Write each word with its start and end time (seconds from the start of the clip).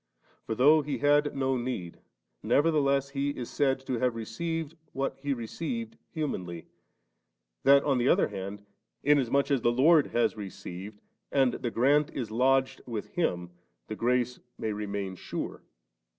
For 0.47 0.55
though 0.55 0.81
He 0.81 0.97
had 0.97 1.35
no 1.35 1.57
need, 1.57 1.99
nevertheless 2.41 3.09
He 3.09 3.29
is 3.37 3.51
said 3.51 3.85
to 3.85 3.99
have 3.99 4.15
received 4.15 4.75
what 4.93 5.15
He 5.19 5.31
received 5.31 5.95
humanly, 6.09 6.65
that 7.65 7.83
on 7.83 7.99
the 7.99 8.07
other 8.09 8.29
hand, 8.29 8.65
inasmuch 9.03 9.51
as 9.51 9.61
the 9.61 9.71
Lord 9.71 10.07
has 10.07 10.35
received, 10.35 11.01
and 11.31 11.53
the 11.53 11.69
grant 11.69 12.09
is 12.15 12.31
lodged 12.31 12.81
with 12.87 13.09
Him, 13.09 13.51
the 13.85 13.95
grace 13.95 14.39
may 14.57 14.73
remain 14.73 15.13
sure. 15.17 15.61